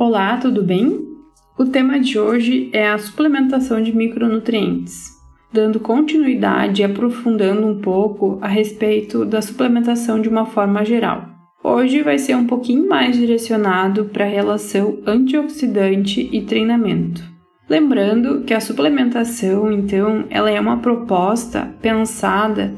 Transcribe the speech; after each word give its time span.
Olá, 0.00 0.36
tudo 0.36 0.62
bem? 0.62 1.08
O 1.58 1.64
tema 1.64 1.98
de 1.98 2.20
hoje 2.20 2.70
é 2.72 2.88
a 2.88 2.98
suplementação 2.98 3.82
de 3.82 3.92
micronutrientes, 3.92 5.10
dando 5.52 5.80
continuidade 5.80 6.80
e 6.82 6.84
aprofundando 6.84 7.66
um 7.66 7.80
pouco 7.80 8.38
a 8.40 8.46
respeito 8.46 9.24
da 9.24 9.42
suplementação 9.42 10.20
de 10.20 10.28
uma 10.28 10.46
forma 10.46 10.84
geral. 10.84 11.24
Hoje 11.64 12.00
vai 12.00 12.16
ser 12.16 12.36
um 12.36 12.46
pouquinho 12.46 12.88
mais 12.88 13.16
direcionado 13.16 14.04
para 14.04 14.24
a 14.24 14.28
relação 14.28 15.00
antioxidante 15.04 16.30
e 16.32 16.42
treinamento. 16.42 17.20
Lembrando 17.68 18.42
que 18.42 18.54
a 18.54 18.60
suplementação, 18.60 19.72
então, 19.72 20.26
ela 20.30 20.48
é 20.48 20.60
uma 20.60 20.76
proposta 20.76 21.74
pensada 21.82 22.72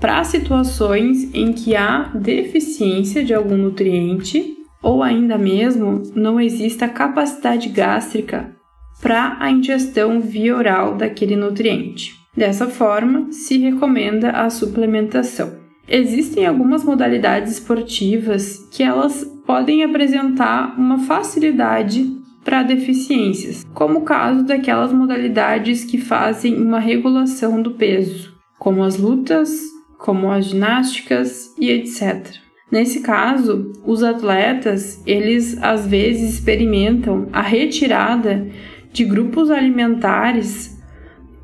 para 0.00 0.24
situações 0.24 1.34
em 1.34 1.52
que 1.52 1.76
há 1.76 2.10
deficiência 2.14 3.22
de 3.22 3.34
algum 3.34 3.58
nutriente 3.58 4.61
ou 4.82 5.02
ainda 5.02 5.38
mesmo 5.38 6.02
não 6.14 6.40
exista 6.40 6.88
capacidade 6.88 7.68
gástrica 7.68 8.54
para 9.00 9.36
a 9.40 9.50
ingestão 9.50 10.20
via 10.20 10.56
oral 10.56 10.96
daquele 10.96 11.36
nutriente. 11.36 12.14
Dessa 12.36 12.66
forma, 12.66 13.30
se 13.30 13.58
recomenda 13.58 14.30
a 14.30 14.48
suplementação. 14.48 15.60
Existem 15.88 16.46
algumas 16.46 16.84
modalidades 16.84 17.52
esportivas 17.52 18.56
que 18.70 18.82
elas 18.82 19.24
podem 19.46 19.84
apresentar 19.84 20.74
uma 20.78 20.98
facilidade 20.98 22.16
para 22.44 22.62
deficiências, 22.62 23.64
como 23.74 24.00
o 24.00 24.02
caso 24.02 24.44
daquelas 24.44 24.92
modalidades 24.92 25.84
que 25.84 25.98
fazem 25.98 26.60
uma 26.60 26.78
regulação 26.78 27.60
do 27.60 27.72
peso, 27.72 28.34
como 28.58 28.82
as 28.82 28.96
lutas, 28.96 29.50
como 29.98 30.30
as 30.30 30.46
ginásticas 30.46 31.54
e 31.58 31.70
etc. 31.70 32.41
Nesse 32.72 33.00
caso, 33.00 33.70
os 33.84 34.02
atletas, 34.02 35.02
eles 35.04 35.62
às 35.62 35.86
vezes 35.86 36.36
experimentam 36.36 37.28
a 37.30 37.42
retirada 37.42 38.48
de 38.90 39.04
grupos 39.04 39.50
alimentares 39.50 40.82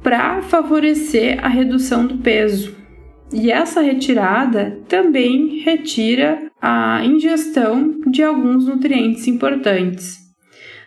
para 0.02 0.40
favorecer 0.40 1.38
a 1.44 1.48
redução 1.48 2.06
do 2.06 2.16
peso. 2.16 2.74
E 3.30 3.50
essa 3.52 3.82
retirada 3.82 4.78
também 4.88 5.58
retira 5.58 6.50
a 6.62 7.04
ingestão 7.04 8.00
de 8.06 8.22
alguns 8.22 8.64
nutrientes 8.64 9.28
importantes. 9.28 10.16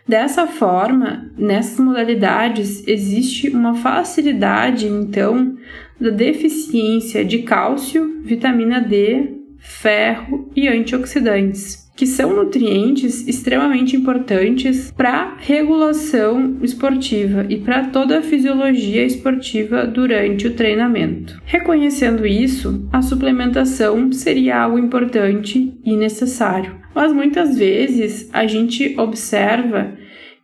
Dessa 0.07 0.47
forma, 0.47 1.31
nessas 1.37 1.79
modalidades 1.79 2.87
existe 2.87 3.47
uma 3.49 3.75
facilidade 3.75 4.87
então 4.87 5.55
da 5.99 6.09
deficiência 6.09 7.23
de 7.23 7.43
cálcio, 7.43 8.21
vitamina 8.23 8.81
D, 8.81 9.40
ferro 9.61 10.49
e 10.55 10.67
antioxidantes, 10.67 11.89
que 11.95 12.07
são 12.07 12.35
nutrientes 12.35 13.27
extremamente 13.27 13.95
importantes 13.95 14.91
para 14.91 15.37
regulação 15.39 16.57
esportiva 16.63 17.45
e 17.47 17.57
para 17.57 17.85
toda 17.85 18.17
a 18.17 18.21
fisiologia 18.23 19.05
esportiva 19.05 19.85
durante 19.85 20.47
o 20.47 20.53
treinamento. 20.53 21.39
Reconhecendo 21.45 22.25
isso, 22.25 22.87
a 22.91 23.03
suplementação 23.03 24.11
seria 24.11 24.57
algo 24.63 24.79
importante 24.79 25.79
e 25.85 25.95
necessário. 25.95 26.75
Mas 26.93 27.13
muitas 27.13 27.57
vezes 27.57 28.29
a 28.33 28.47
gente 28.47 28.99
observa 28.99 29.93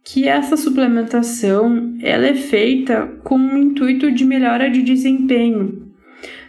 que 0.04 0.28
essa 0.28 0.56
suplementação 0.56 1.98
ela 2.02 2.28
é 2.28 2.36
feita 2.36 3.08
com 3.24 3.38
o 3.38 3.58
intuito 3.58 4.10
de 4.12 4.24
melhora 4.24 4.70
de 4.70 4.82
desempenho, 4.82 5.87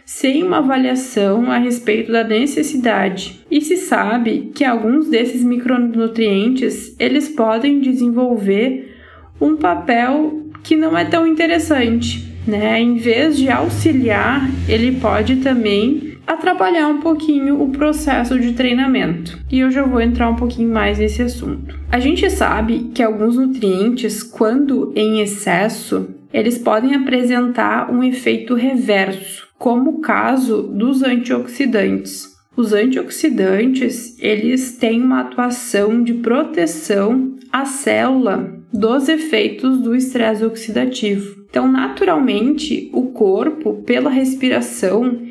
sem 0.09 0.41
uma 0.41 0.57
avaliação 0.57 1.51
a 1.51 1.59
respeito 1.59 2.11
da 2.11 2.23
necessidade. 2.23 3.45
E 3.49 3.61
se 3.61 3.77
sabe 3.77 4.49
que 4.55 4.65
alguns 4.65 5.07
desses 5.07 5.43
micronutrientes 5.43 6.95
eles 6.99 7.29
podem 7.29 7.79
desenvolver 7.79 8.97
um 9.39 9.55
papel 9.55 10.45
que 10.63 10.75
não 10.75 10.97
é 10.97 11.05
tão 11.05 11.27
interessante, 11.27 12.27
né? 12.47 12.81
Em 12.81 12.95
vez 12.95 13.37
de 13.37 13.51
auxiliar, 13.51 14.49
ele 14.67 14.93
pode 14.93 15.37
também 15.37 16.17
atrapalhar 16.25 16.87
um 16.87 17.01
pouquinho 17.01 17.61
o 17.61 17.69
processo 17.69 18.39
de 18.39 18.53
treinamento. 18.53 19.37
E 19.51 19.59
eu 19.59 19.69
já 19.69 19.83
vou 19.83 20.01
entrar 20.01 20.27
um 20.27 20.35
pouquinho 20.35 20.73
mais 20.73 20.97
nesse 20.97 21.21
assunto. 21.21 21.79
A 21.91 21.99
gente 21.99 22.27
sabe 22.31 22.89
que 22.95 23.03
alguns 23.03 23.37
nutrientes, 23.37 24.23
quando 24.23 24.91
em 24.95 25.21
excesso, 25.21 26.09
eles 26.33 26.57
podem 26.57 26.95
apresentar 26.95 27.91
um 27.91 28.03
efeito 28.03 28.55
reverso 28.55 29.48
como 29.59 29.89
o 29.89 29.99
caso 29.99 30.63
dos 30.63 31.03
antioxidantes. 31.03 32.29
Os 32.55 32.73
antioxidantes, 32.73 34.17
eles 34.19 34.77
têm 34.77 35.01
uma 35.01 35.19
atuação 35.19 36.01
de 36.01 36.13
proteção 36.15 37.35
à 37.51 37.65
célula 37.65 38.57
dos 38.73 39.09
efeitos 39.09 39.81
do 39.81 39.93
estresse 39.95 40.45
oxidativo. 40.45 41.43
Então, 41.49 41.69
naturalmente, 41.69 42.89
o 42.93 43.07
corpo, 43.07 43.83
pela 43.83 44.09
respiração, 44.09 45.21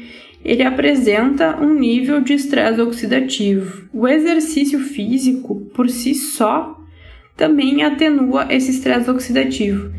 ele 0.44 0.62
apresenta 0.62 1.58
um 1.60 1.74
nível 1.74 2.20
de 2.20 2.34
estresse 2.34 2.80
oxidativo. 2.80 3.88
O 3.92 4.06
exercício 4.06 4.78
físico, 4.80 5.70
por 5.74 5.88
si 5.88 6.14
só, 6.14 6.78
também 7.36 7.82
atenua 7.82 8.46
esse 8.50 8.70
estresse 8.72 9.08
oxidativo. 9.08 9.92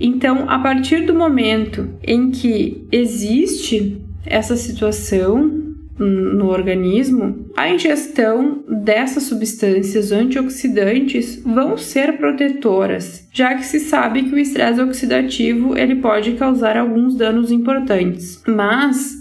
Então, 0.00 0.48
a 0.48 0.58
partir 0.58 1.06
do 1.06 1.14
momento 1.14 1.88
em 2.02 2.30
que 2.30 2.86
existe 2.90 4.00
essa 4.26 4.56
situação 4.56 5.62
no 5.98 6.48
organismo, 6.48 7.46
a 7.56 7.68
ingestão 7.70 8.64
dessas 8.68 9.24
substâncias 9.24 10.10
antioxidantes 10.10 11.42
vão 11.44 11.76
ser 11.76 12.16
protetoras, 12.16 13.28
já 13.32 13.54
que 13.54 13.64
se 13.64 13.78
sabe 13.78 14.24
que 14.24 14.34
o 14.34 14.38
estresse 14.38 14.80
oxidativo 14.80 15.76
ele 15.76 15.96
pode 15.96 16.32
causar 16.32 16.76
alguns 16.76 17.14
danos 17.14 17.52
importantes. 17.52 18.42
Mas, 18.46 19.14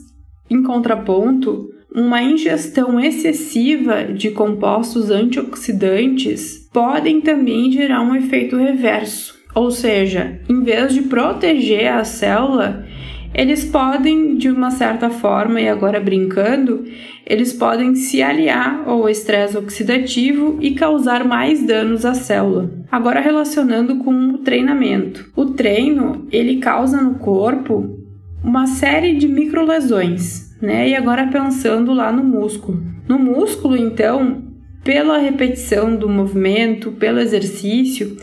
em 0.49 0.63
contraponto, 0.63 1.69
uma 1.93 2.23
ingestão 2.23 2.99
excessiva 2.99 4.05
de 4.05 4.31
compostos 4.31 5.11
antioxidantes 5.11 6.69
podem 6.71 7.19
também 7.19 7.69
gerar 7.69 8.01
um 8.01 8.15
efeito 8.15 8.55
reverso 8.55 9.40
ou 9.53 9.71
seja, 9.71 10.39
em 10.47 10.63
vez 10.63 10.93
de 10.93 11.01
proteger 11.03 11.91
a 11.91 12.03
célula, 12.03 12.85
eles 13.33 13.63
podem, 13.63 14.35
de 14.35 14.49
uma 14.49 14.71
certa 14.71 15.09
forma, 15.09 15.61
e 15.61 15.67
agora 15.67 15.99
brincando, 15.99 16.83
eles 17.25 17.53
podem 17.53 17.95
se 17.95 18.21
aliar 18.21 18.83
ao 18.85 19.07
estresse 19.07 19.57
oxidativo 19.57 20.57
e 20.59 20.71
causar 20.71 21.23
mais 21.23 21.63
danos 21.65 22.05
à 22.05 22.13
célula. 22.13 22.69
Agora 22.91 23.21
relacionando 23.21 23.97
com 23.97 24.31
o 24.31 24.37
treinamento. 24.39 25.31
O 25.35 25.45
treino, 25.45 26.27
ele 26.31 26.57
causa 26.57 27.01
no 27.01 27.15
corpo 27.15 27.97
uma 28.43 28.67
série 28.67 29.15
de 29.15 29.27
microlesões, 29.27 30.57
né? 30.61 30.89
E 30.89 30.95
agora 30.95 31.27
pensando 31.27 31.93
lá 31.93 32.11
no 32.11 32.23
músculo. 32.23 32.83
No 33.07 33.17
músculo, 33.17 33.77
então, 33.77 34.43
pela 34.83 35.17
repetição 35.17 35.95
do 35.95 36.09
movimento, 36.09 36.91
pelo 36.91 37.19
exercício, 37.19 38.17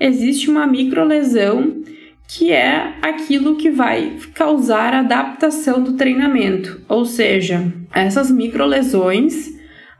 existe 0.00 0.50
uma 0.50 0.66
microlesão 0.66 1.82
que 2.26 2.52
é 2.52 2.94
aquilo 3.02 3.56
que 3.56 3.70
vai 3.70 4.16
causar 4.34 4.94
adaptação 4.94 5.82
do 5.82 5.94
treinamento, 5.94 6.80
ou 6.88 7.04
seja, 7.04 7.72
essas 7.92 8.30
microlesões, 8.30 9.48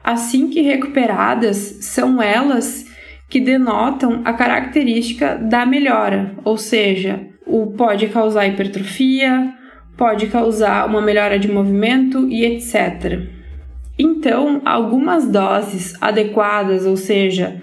assim 0.03 0.49
que 0.49 0.63
recuperadas, 0.63 1.57
são 1.81 2.23
elas 2.23 2.87
que 3.29 3.41
denotam 3.41 4.23
a 4.25 4.33
característica 4.33 5.37
da 5.37 5.67
melhora, 5.67 6.35
ou 6.45 6.57
seja, 6.57 7.21
o 7.45 7.73
pode 7.73 8.07
causar 8.09 8.47
hipertrofia, 8.47 9.53
pode 9.97 10.29
causar 10.29 10.87
uma 10.87 11.03
melhora 11.03 11.39
de 11.39 11.51
movimento 11.51 12.29
e 12.29 12.45
etc. 12.45 13.29
Então, 13.99 14.63
algumas 14.65 15.27
doses 15.27 15.95
adequadas, 16.01 16.87
ou 16.87 16.97
seja, 16.97 17.61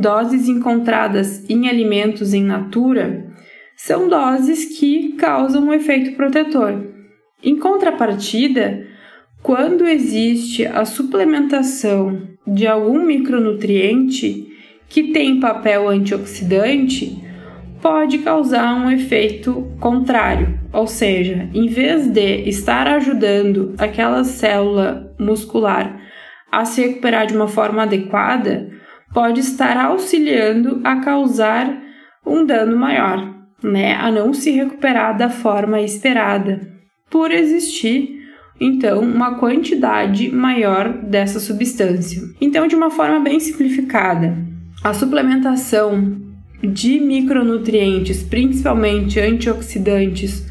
doses 0.00 0.48
encontradas 0.48 1.44
em 1.48 1.68
alimentos 1.68 2.32
em 2.32 2.42
natura, 2.42 3.26
são 3.76 4.08
doses 4.08 4.78
que 4.78 5.12
causam 5.12 5.66
um 5.66 5.74
efeito 5.74 6.16
protetor. 6.16 6.86
Em 7.42 7.58
contrapartida, 7.58 8.86
quando 9.42 9.86
existe 9.86 10.66
a 10.66 10.86
suplementação 10.86 12.22
de 12.46 12.66
algum 12.66 13.04
micronutriente 13.04 14.48
que 14.88 15.12
tem 15.12 15.38
papel 15.38 15.88
antioxidante, 15.88 17.22
pode 17.82 18.18
causar 18.18 18.74
um 18.74 18.90
efeito 18.90 19.70
contrário, 19.78 20.58
ou 20.72 20.86
seja, 20.86 21.48
em 21.54 21.68
vez 21.68 22.06
de 22.06 22.48
estar 22.48 22.86
ajudando 22.88 23.74
aquela 23.78 24.24
célula 24.24 25.14
muscular 25.18 26.00
a 26.50 26.64
se 26.64 26.80
recuperar 26.80 27.26
de 27.26 27.36
uma 27.36 27.48
forma 27.48 27.82
adequada, 27.82 28.79
pode 29.12 29.40
estar 29.40 29.76
auxiliando 29.76 30.80
a 30.84 30.96
causar 30.96 31.80
um 32.26 32.44
dano 32.44 32.76
maior, 32.76 33.34
né, 33.62 33.94
a 33.94 34.10
não 34.10 34.32
se 34.32 34.50
recuperar 34.50 35.16
da 35.16 35.28
forma 35.28 35.80
esperada, 35.80 36.60
por 37.10 37.30
existir 37.30 38.20
então 38.60 39.00
uma 39.00 39.36
quantidade 39.36 40.30
maior 40.30 40.92
dessa 40.92 41.40
substância. 41.40 42.22
Então, 42.40 42.66
de 42.66 42.76
uma 42.76 42.90
forma 42.90 43.18
bem 43.20 43.40
simplificada, 43.40 44.36
a 44.84 44.92
suplementação 44.92 46.20
de 46.62 47.00
micronutrientes, 47.00 48.22
principalmente 48.22 49.18
antioxidantes, 49.18 50.46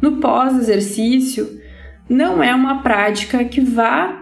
no 0.00 0.16
pós-exercício, 0.16 1.48
não 2.08 2.42
é 2.42 2.52
uma 2.52 2.82
prática 2.82 3.44
que 3.44 3.60
vá 3.60 4.21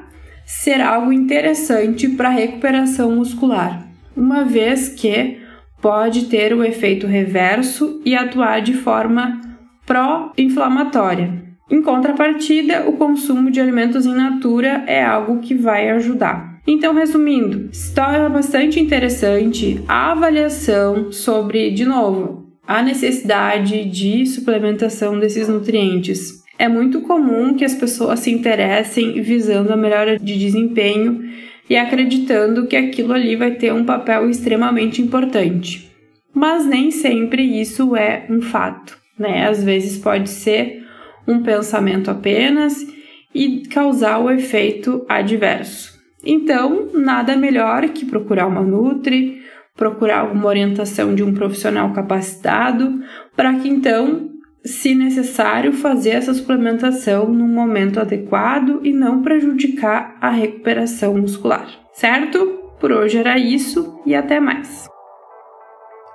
ser 0.58 0.80
algo 0.80 1.12
interessante 1.12 2.08
para 2.08 2.28
a 2.28 2.32
recuperação 2.32 3.14
muscular, 3.14 3.86
uma 4.16 4.44
vez 4.44 4.88
que 4.88 5.38
pode 5.80 6.26
ter 6.26 6.52
o 6.52 6.62
efeito 6.64 7.06
reverso 7.06 8.02
e 8.04 8.14
atuar 8.14 8.60
de 8.60 8.74
forma 8.74 9.40
pró-inflamatória. 9.86 11.42
Em 11.70 11.80
contrapartida, 11.80 12.88
o 12.88 12.94
consumo 12.94 13.50
de 13.50 13.60
alimentos 13.60 14.04
in 14.04 14.14
natura 14.14 14.84
é 14.86 15.02
algo 15.02 15.38
que 15.38 15.54
vai 15.54 15.88
ajudar. 15.90 16.60
Então, 16.66 16.94
resumindo, 16.94 17.70
história 17.72 18.28
bastante 18.28 18.78
interessante 18.78 19.82
a 19.88 20.10
avaliação 20.10 21.10
sobre, 21.12 21.70
de 21.70 21.84
novo, 21.84 22.50
a 22.66 22.82
necessidade 22.82 23.84
de 23.84 24.26
suplementação 24.26 25.18
desses 25.18 25.48
nutrientes. 25.48 26.39
É 26.60 26.68
muito 26.68 27.00
comum 27.00 27.54
que 27.54 27.64
as 27.64 27.74
pessoas 27.74 28.20
se 28.20 28.30
interessem 28.30 29.22
visando 29.22 29.72
a 29.72 29.76
melhora 29.78 30.18
de 30.18 30.38
desempenho 30.38 31.24
e 31.70 31.74
acreditando 31.74 32.66
que 32.66 32.76
aquilo 32.76 33.14
ali 33.14 33.34
vai 33.34 33.52
ter 33.52 33.72
um 33.72 33.82
papel 33.82 34.28
extremamente 34.28 35.00
importante. 35.00 35.90
Mas 36.34 36.66
nem 36.66 36.90
sempre 36.90 37.42
isso 37.42 37.96
é 37.96 38.26
um 38.28 38.42
fato, 38.42 38.98
né? 39.18 39.48
Às 39.48 39.64
vezes 39.64 39.96
pode 39.96 40.28
ser 40.28 40.84
um 41.26 41.42
pensamento 41.42 42.10
apenas 42.10 42.86
e 43.34 43.62
causar 43.70 44.18
o 44.18 44.30
efeito 44.30 45.02
adverso. 45.08 45.98
Então, 46.22 46.90
nada 46.92 47.38
melhor 47.38 47.88
que 47.88 48.04
procurar 48.04 48.46
uma 48.46 48.60
Nutri, 48.60 49.40
procurar 49.74 50.30
uma 50.30 50.46
orientação 50.46 51.14
de 51.14 51.22
um 51.22 51.32
profissional 51.32 51.90
capacitado, 51.94 53.00
para 53.34 53.54
que 53.54 53.66
então 53.66 54.28
se 54.64 54.94
necessário, 54.94 55.72
fazer 55.72 56.10
essa 56.10 56.34
suplementação 56.34 57.28
no 57.28 57.46
momento 57.48 57.98
adequado 57.98 58.80
e 58.84 58.92
não 58.92 59.22
prejudicar 59.22 60.16
a 60.20 60.30
recuperação 60.30 61.16
muscular, 61.16 61.66
certo? 61.92 62.58
Por 62.78 62.92
hoje 62.92 63.18
era 63.18 63.38
isso 63.38 64.00
e 64.06 64.14
até 64.14 64.40
mais. 64.40 64.88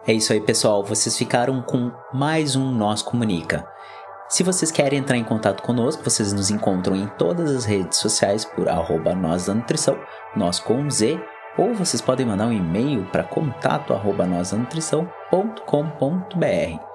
É 0.07 0.13
isso 0.13 0.33
aí, 0.33 0.41
pessoal. 0.41 0.83
Vocês 0.83 1.17
ficaram 1.17 1.61
com 1.61 1.91
mais 2.13 2.55
um 2.55 2.71
Nós 2.71 3.01
Comunica. 3.01 3.67
Se 4.29 4.43
vocês 4.43 4.71
querem 4.71 4.99
entrar 4.99 5.17
em 5.17 5.23
contato 5.23 5.61
conosco, 5.61 6.03
vocês 6.03 6.33
nos 6.33 6.49
encontram 6.49 6.95
em 6.95 7.07
todas 7.17 7.51
as 7.51 7.65
redes 7.65 7.99
sociais 7.99 8.43
por 8.43 8.67
arroba 8.67 9.13
nós 9.13 9.45
da 9.45 9.53
nutrição, 9.53 9.97
nós 10.35 10.59
com 10.59 10.89
Z, 10.89 11.19
ou 11.57 11.73
vocês 11.73 12.01
podem 12.01 12.25
mandar 12.25 12.47
um 12.47 12.51
e-mail 12.51 13.05
para 13.11 13.23
contato 13.23 13.93
arroba 13.93 14.25
nós 14.25 14.51
da. 16.37 16.94